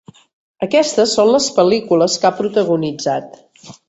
[0.67, 3.37] Aquestes són les pel·lícules que ha protagonitzat.